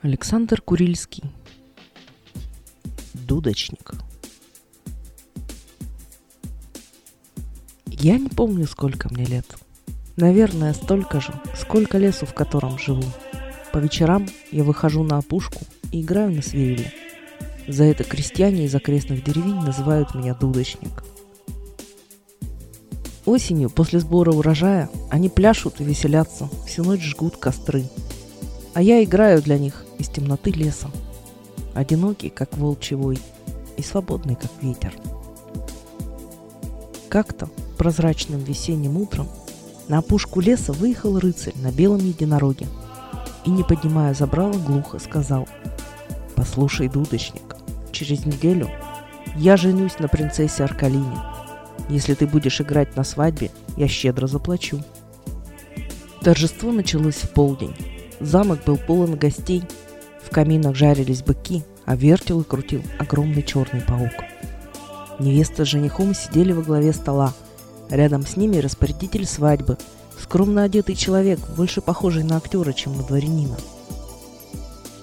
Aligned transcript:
Александр 0.00 0.62
Курильский. 0.62 1.24
Дудочник. 3.14 3.94
Я 7.86 8.16
не 8.16 8.28
помню, 8.28 8.68
сколько 8.68 9.12
мне 9.12 9.24
лет. 9.24 9.58
Наверное, 10.16 10.72
столько 10.72 11.20
же, 11.20 11.32
сколько 11.56 11.98
лесу, 11.98 12.26
в 12.26 12.34
котором 12.34 12.78
живу. 12.78 13.02
По 13.72 13.78
вечерам 13.78 14.28
я 14.52 14.62
выхожу 14.62 15.02
на 15.02 15.18
опушку 15.18 15.62
и 15.90 16.00
играю 16.00 16.30
на 16.30 16.42
свирели. 16.42 16.92
За 17.66 17.82
это 17.82 18.04
крестьяне 18.04 18.66
из 18.66 18.74
окрестных 18.76 19.24
деревень 19.24 19.60
называют 19.60 20.14
меня 20.14 20.34
дудочник. 20.34 21.02
Осенью, 23.24 23.68
после 23.68 23.98
сбора 23.98 24.30
урожая, 24.30 24.90
они 25.10 25.28
пляшут 25.28 25.80
и 25.80 25.84
веселятся, 25.84 26.48
всю 26.68 26.84
ночь 26.84 27.02
жгут 27.02 27.36
костры. 27.36 27.84
А 28.78 28.80
я 28.80 29.02
играю 29.02 29.42
для 29.42 29.58
них 29.58 29.84
из 29.98 30.08
темноты 30.08 30.52
леса. 30.52 30.88
Одинокий, 31.74 32.28
как 32.28 32.56
волчий 32.56 33.18
и 33.76 33.82
свободный, 33.82 34.36
как 34.36 34.52
ветер. 34.62 34.94
Как-то 37.08 37.48
прозрачным 37.76 38.38
весенним 38.38 38.96
утром 38.96 39.26
на 39.88 39.98
опушку 39.98 40.38
леса 40.38 40.72
выехал 40.72 41.18
рыцарь 41.18 41.54
на 41.56 41.72
белом 41.72 41.98
единороге 41.98 42.68
и, 43.44 43.50
не 43.50 43.64
поднимая 43.64 44.14
забрала, 44.14 44.54
глухо 44.54 45.00
сказал 45.00 45.48
«Послушай, 46.36 46.88
дудочник, 46.88 47.56
через 47.90 48.26
неделю 48.26 48.70
я 49.34 49.56
женюсь 49.56 49.98
на 49.98 50.06
принцессе 50.06 50.62
Аркалине. 50.62 51.18
Если 51.88 52.14
ты 52.14 52.28
будешь 52.28 52.60
играть 52.60 52.94
на 52.94 53.02
свадьбе, 53.02 53.50
я 53.76 53.88
щедро 53.88 54.28
заплачу». 54.28 54.78
Торжество 56.22 56.70
началось 56.70 57.16
в 57.16 57.30
полдень. 57.32 57.74
Замок 58.20 58.64
был 58.64 58.76
полон 58.76 59.16
гостей– 59.16 59.62
в 60.28 60.30
каминах 60.30 60.76
жарились 60.76 61.22
быки, 61.22 61.64
а 61.86 61.96
вертел 61.96 62.42
и 62.42 62.44
крутил 62.44 62.82
огромный 62.98 63.42
черный 63.42 63.80
паук. 63.80 64.12
Невеста 65.18 65.64
с 65.64 65.68
женихом 65.68 66.14
сидели 66.14 66.52
во 66.52 66.60
главе 66.60 66.92
стола. 66.92 67.32
Рядом 67.88 68.26
с 68.26 68.36
ними 68.36 68.58
распорядитель 68.58 69.24
свадьбы, 69.24 69.78
скромно 70.20 70.64
одетый 70.64 70.96
человек, 70.96 71.40
больше 71.56 71.80
похожий 71.80 72.24
на 72.24 72.36
актера, 72.36 72.74
чем 72.74 72.94
на 72.94 73.04
дворянина. 73.04 73.56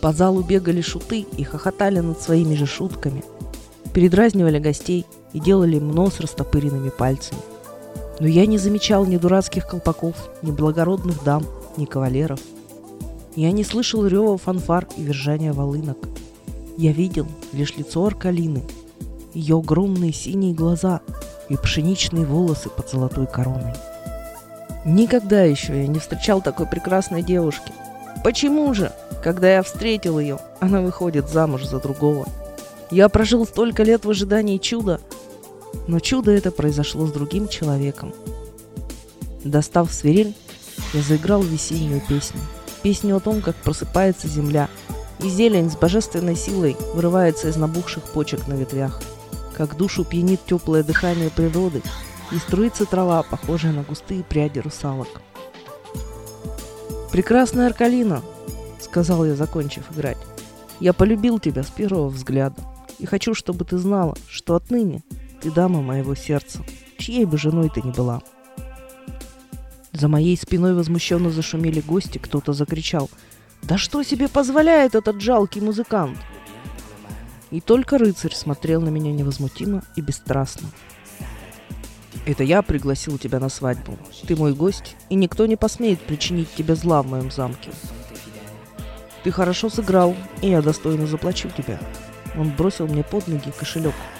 По 0.00 0.12
залу 0.12 0.44
бегали 0.44 0.80
шуты 0.80 1.26
и 1.36 1.42
хохотали 1.42 1.98
над 1.98 2.20
своими 2.22 2.54
же 2.54 2.66
шутками, 2.66 3.24
передразнивали 3.92 4.60
гостей 4.60 5.04
и 5.32 5.40
делали 5.40 5.78
им 5.78 5.90
нос 5.90 6.20
растопыренными 6.20 6.90
пальцами. 6.90 7.40
Но 8.20 8.28
я 8.28 8.46
не 8.46 8.58
замечал 8.58 9.04
ни 9.04 9.16
дурацких 9.16 9.66
колпаков, 9.66 10.14
ни 10.42 10.52
благородных 10.52 11.24
дам, 11.24 11.44
ни 11.76 11.86
кавалеров– 11.86 12.38
я 13.38 13.52
не 13.52 13.62
слышал 13.62 14.04
рева 14.04 14.36
фанфар 14.36 14.88
и 14.96 15.02
вержания 15.02 15.52
волынок. 15.52 15.96
Я 16.76 16.90
видел 16.90 17.28
лишь 17.52 17.76
лицо 17.76 18.04
Аркалины, 18.04 18.64
ее 19.32 19.58
огромные 19.58 20.12
синие 20.12 20.54
глаза 20.54 21.02
и 21.48 21.56
пшеничные 21.56 22.24
волосы 22.24 22.68
под 22.68 22.90
золотой 22.90 23.28
короной. 23.28 23.74
Никогда 24.84 25.44
еще 25.44 25.80
я 25.82 25.86
не 25.86 26.00
встречал 26.00 26.42
такой 26.42 26.66
прекрасной 26.66 27.22
девушки. 27.22 27.72
Почему 28.24 28.74
же, 28.74 28.90
когда 29.22 29.48
я 29.48 29.62
встретил 29.62 30.18
ее, 30.18 30.40
она 30.58 30.80
выходит 30.80 31.28
замуж 31.28 31.64
за 31.64 31.78
другого? 31.78 32.26
Я 32.90 33.08
прожил 33.08 33.46
столько 33.46 33.84
лет 33.84 34.04
в 34.04 34.10
ожидании 34.10 34.58
чуда, 34.58 35.00
но 35.86 36.00
чудо 36.00 36.32
это 36.32 36.50
произошло 36.50 37.06
с 37.06 37.12
другим 37.12 37.46
человеком. 37.46 38.12
Достав 39.44 39.92
свирель, 39.92 40.34
я 40.92 41.02
заиграл 41.02 41.42
весеннюю 41.42 42.02
песню– 42.08 42.40
песню 42.82 43.16
о 43.16 43.20
том, 43.20 43.40
как 43.40 43.56
просыпается 43.56 44.28
земля, 44.28 44.68
и 45.20 45.28
зелень 45.28 45.70
с 45.70 45.76
божественной 45.76 46.36
силой 46.36 46.76
вырывается 46.94 47.48
из 47.48 47.56
набухших 47.56 48.04
почек 48.12 48.46
на 48.46 48.54
ветвях, 48.54 49.00
как 49.56 49.76
душу 49.76 50.04
пьянит 50.04 50.40
теплое 50.46 50.82
дыхание 50.82 51.30
природы, 51.30 51.82
и 52.30 52.38
струится 52.38 52.84
трава, 52.84 53.22
похожая 53.22 53.72
на 53.72 53.82
густые 53.82 54.22
пряди 54.22 54.58
русалок. 54.58 55.08
«Прекрасная 57.10 57.68
Аркалина!»— 57.68 58.22
сказал 58.80 59.24
я, 59.24 59.34
закончив 59.34 59.84
играть. 59.90 60.18
«Я 60.78 60.92
полюбил 60.92 61.38
тебя 61.38 61.62
с 61.62 61.70
первого 61.70 62.08
взгляда, 62.08 62.62
и 62.98 63.06
хочу, 63.06 63.34
чтобы 63.34 63.64
ты 63.64 63.78
знала, 63.78 64.16
что 64.28 64.54
отныне 64.54 65.02
ты 65.40 65.50
дама 65.50 65.80
моего 65.80 66.14
сердца, 66.14 66.64
чьей 66.98 67.24
бы 67.24 67.38
женой 67.38 67.70
ты 67.74 67.82
ни 67.82 67.90
была». 67.90 68.22
За 69.98 70.06
моей 70.06 70.36
спиной 70.36 70.74
возмущенно 70.74 71.28
зашумели 71.28 71.80
гости, 71.80 72.18
кто-то 72.18 72.52
закричал 72.52 73.10
«Да 73.62 73.76
что 73.76 74.04
себе 74.04 74.28
позволяет 74.28 74.94
этот 74.94 75.20
жалкий 75.20 75.60
музыкант?» 75.60 76.16
И 77.50 77.60
только 77.60 77.98
рыцарь 77.98 78.32
смотрел 78.32 78.80
на 78.80 78.90
меня 78.90 79.10
невозмутимо 79.10 79.82
и 79.96 80.00
бесстрастно. 80.00 80.68
«Это 82.26 82.44
я 82.44 82.62
пригласил 82.62 83.18
тебя 83.18 83.40
на 83.40 83.48
свадьбу. 83.48 83.98
Ты 84.24 84.36
мой 84.36 84.54
гость, 84.54 84.94
и 85.10 85.16
никто 85.16 85.46
не 85.46 85.56
посмеет 85.56 85.98
причинить 85.98 86.54
тебе 86.54 86.76
зла 86.76 87.02
в 87.02 87.08
моем 87.08 87.32
замке. 87.32 87.70
Ты 89.24 89.32
хорошо 89.32 89.68
сыграл, 89.68 90.14
и 90.42 90.50
я 90.50 90.62
достойно 90.62 91.08
заплачу 91.08 91.50
тебя». 91.50 91.80
Он 92.36 92.50
бросил 92.50 92.86
мне 92.86 93.02
под 93.02 93.26
ноги 93.26 93.50
кошелек– 93.50 93.94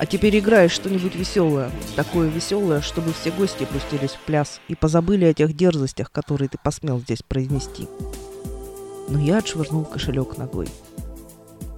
а 0.00 0.06
теперь 0.06 0.38
играешь 0.38 0.72
что-нибудь 0.72 1.14
веселое. 1.14 1.70
Такое 1.94 2.30
веселое, 2.30 2.80
чтобы 2.80 3.12
все 3.12 3.30
гости 3.30 3.66
пустились 3.70 4.12
в 4.12 4.20
пляс 4.20 4.58
и 4.66 4.74
позабыли 4.74 5.26
о 5.26 5.34
тех 5.34 5.54
дерзостях, 5.54 6.10
которые 6.10 6.48
ты 6.48 6.56
посмел 6.56 7.00
здесь 7.00 7.22
произнести. 7.22 7.86
Но 9.08 9.20
я 9.20 9.38
отшвырнул 9.38 9.84
кошелек 9.84 10.38
ногой. 10.38 10.68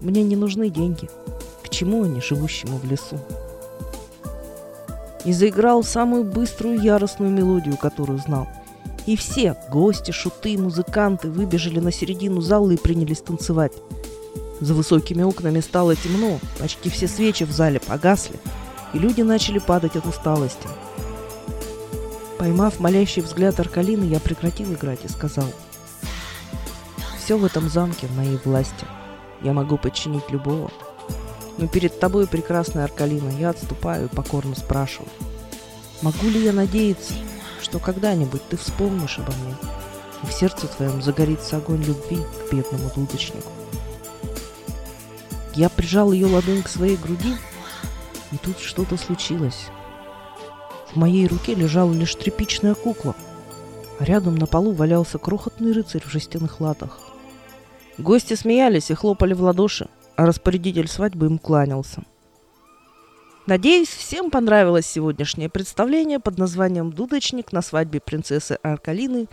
Мне 0.00 0.22
не 0.22 0.36
нужны 0.36 0.70
деньги. 0.70 1.10
К 1.64 1.68
чему 1.68 2.04
они, 2.04 2.20
живущему 2.20 2.78
в 2.78 2.84
лесу? 2.88 3.18
И 5.24 5.32
заиграл 5.32 5.82
самую 5.82 6.22
быструю 6.22 6.80
яростную 6.80 7.32
мелодию, 7.32 7.76
которую 7.76 8.20
знал. 8.20 8.46
И 9.04 9.16
все, 9.16 9.56
гости, 9.68 10.12
шуты, 10.12 10.56
музыканты, 10.56 11.28
выбежали 11.28 11.80
на 11.80 11.90
середину 11.90 12.40
зала 12.40 12.70
и 12.70 12.76
принялись 12.76 13.20
танцевать. 13.20 13.72
За 14.62 14.74
высокими 14.74 15.24
окнами 15.24 15.58
стало 15.58 15.96
темно, 15.96 16.38
почти 16.60 16.88
все 16.88 17.08
свечи 17.08 17.42
в 17.42 17.50
зале 17.50 17.80
погасли, 17.80 18.38
и 18.94 18.98
люди 19.00 19.20
начали 19.20 19.58
падать 19.58 19.96
от 19.96 20.06
усталости. 20.06 20.68
Поймав 22.38 22.78
молящий 22.78 23.22
взгляд 23.22 23.58
Аркалины, 23.58 24.04
я 24.04 24.20
прекратил 24.20 24.72
играть 24.72 25.04
и 25.04 25.08
сказал, 25.08 25.46
«Все 27.18 27.36
в 27.36 27.44
этом 27.44 27.68
замке 27.68 28.06
в 28.06 28.16
моей 28.16 28.38
власти. 28.44 28.86
Я 29.40 29.52
могу 29.52 29.78
подчинить 29.78 30.30
любого. 30.30 30.70
Но 31.58 31.66
перед 31.66 31.98
тобой, 31.98 32.28
прекрасная 32.28 32.84
Аркалина, 32.84 33.30
я 33.30 33.50
отступаю 33.50 34.06
и 34.06 34.14
покорно 34.14 34.54
спрашиваю, 34.54 35.10
могу 36.02 36.28
ли 36.28 36.40
я 36.40 36.52
надеяться, 36.52 37.14
что 37.60 37.80
когда-нибудь 37.80 38.48
ты 38.48 38.56
вспомнишь 38.56 39.18
обо 39.18 39.32
мне, 39.32 39.56
и 40.22 40.26
в 40.26 40.32
сердце 40.32 40.68
твоем 40.68 41.02
загорится 41.02 41.56
огонь 41.56 41.82
любви 41.82 42.18
к 42.18 42.52
бедному 42.52 42.92
дудочнику?» 42.94 43.50
Я 45.54 45.68
прижал 45.68 46.12
ее 46.12 46.26
ладонь 46.26 46.62
к 46.62 46.68
своей 46.68 46.96
груди, 46.96 47.36
и 48.32 48.36
тут 48.38 48.58
что-то 48.58 48.96
случилось. 48.96 49.66
В 50.92 50.96
моей 50.96 51.26
руке 51.26 51.54
лежала 51.54 51.92
лишь 51.92 52.14
тряпичная 52.14 52.74
кукла, 52.74 53.14
а 53.98 54.04
рядом 54.04 54.36
на 54.36 54.46
полу 54.46 54.72
валялся 54.72 55.18
крохотный 55.18 55.72
рыцарь 55.72 56.02
в 56.02 56.10
жестяных 56.10 56.60
латах. 56.60 56.98
Гости 57.98 58.34
смеялись 58.34 58.90
и 58.90 58.94
хлопали 58.94 59.34
в 59.34 59.42
ладоши, 59.42 59.88
а 60.16 60.26
распорядитель 60.26 60.88
свадьбы 60.88 61.26
им 61.26 61.38
кланялся. 61.38 62.02
Надеюсь, 63.46 63.88
всем 63.88 64.30
понравилось 64.30 64.86
сегодняшнее 64.86 65.48
представление 65.48 66.20
под 66.20 66.38
названием 66.38 66.92
«Дудочник 66.92 67.52
на 67.52 67.60
свадьбе 67.60 68.00
принцессы 68.00 68.58
Аркалины 68.62 69.26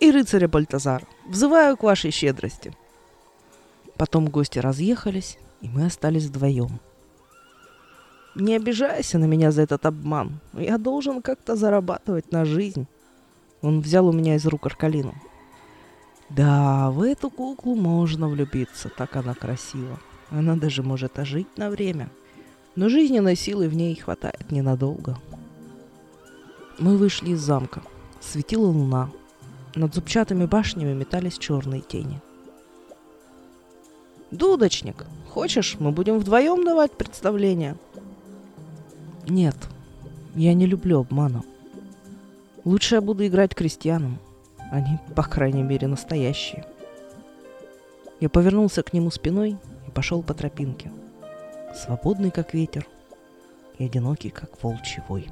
и 0.00 0.10
рыцаря 0.10 0.48
Бальтазара. 0.48 1.06
Взываю 1.26 1.76
к 1.76 1.84
вашей 1.84 2.10
щедрости». 2.10 2.74
Потом 3.96 4.26
гости 4.26 4.58
разъехались, 4.58 5.38
и 5.64 5.68
мы 5.68 5.86
остались 5.86 6.26
вдвоем. 6.26 6.78
Не 8.34 8.56
обижайся 8.56 9.18
на 9.18 9.24
меня 9.24 9.50
за 9.50 9.62
этот 9.62 9.86
обман. 9.86 10.40
Я 10.52 10.76
должен 10.76 11.22
как-то 11.22 11.56
зарабатывать 11.56 12.30
на 12.32 12.44
жизнь. 12.44 12.86
Он 13.62 13.80
взял 13.80 14.06
у 14.06 14.12
меня 14.12 14.34
из 14.34 14.44
рук 14.44 14.66
Аркалину. 14.66 15.14
Да, 16.28 16.90
в 16.90 17.00
эту 17.02 17.30
куклу 17.30 17.76
можно 17.76 18.28
влюбиться, 18.28 18.90
так 18.90 19.16
она 19.16 19.34
красива. 19.34 19.98
Она 20.30 20.56
даже 20.56 20.82
может 20.82 21.18
ожить 21.18 21.56
на 21.56 21.70
время. 21.70 22.10
Но 22.76 22.90
жизненной 22.90 23.36
силы 23.36 23.68
в 23.68 23.74
ней 23.74 23.94
хватает 23.94 24.50
ненадолго. 24.50 25.16
Мы 26.78 26.98
вышли 26.98 27.30
из 27.30 27.40
замка. 27.40 27.82
Светила 28.20 28.66
луна. 28.66 29.10
Над 29.74 29.94
зубчатыми 29.94 30.44
башнями 30.44 30.92
метались 30.92 31.38
черные 31.38 31.80
тени. 31.80 32.20
«Дудочник, 34.34 35.06
хочешь, 35.30 35.76
мы 35.78 35.92
будем 35.92 36.18
вдвоем 36.18 36.64
давать 36.64 36.90
представление?» 36.90 37.76
«Нет, 39.28 39.54
я 40.34 40.54
не 40.54 40.66
люблю 40.66 41.00
обмана. 41.00 41.44
Лучше 42.64 42.96
я 42.96 43.00
буду 43.00 43.24
играть 43.24 43.54
крестьянам. 43.54 44.18
Они, 44.72 44.98
по 45.14 45.22
крайней 45.22 45.62
мере, 45.62 45.86
настоящие». 45.86 46.66
Я 48.18 48.28
повернулся 48.28 48.82
к 48.82 48.92
нему 48.92 49.12
спиной 49.12 49.56
и 49.86 49.90
пошел 49.92 50.20
по 50.20 50.34
тропинке, 50.34 50.90
свободный 51.76 52.32
как 52.32 52.54
ветер 52.54 52.88
и 53.78 53.84
одинокий 53.84 54.30
как 54.30 54.60
волчий 54.64 55.02
вой. 55.08 55.28